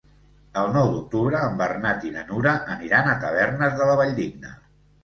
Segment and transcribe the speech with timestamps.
[0.61, 4.61] El nou d'octubre en Bernat i na Nura aniran a Tavernes de la Valldigna.